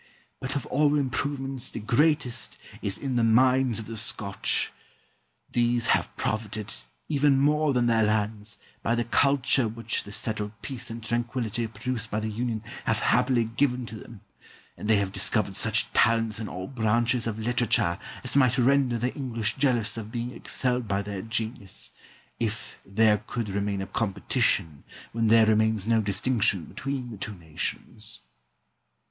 [0.39, 4.71] But of all improvements the greatest is in the minds of the Scotch.
[5.51, 6.73] These have profited,
[7.07, 12.09] even more than their lands, by the culture which the settled peace and tranquillity produced
[12.09, 14.21] by the union have happily given to them,
[14.75, 19.13] and they have discovered such talents in all branches of literature as might render the
[19.13, 21.91] English jealous of being excelled by their genius,
[22.39, 27.85] if there could remain a competition, when there remains no distinction between the two nations.
[28.17, 28.19] Douglas.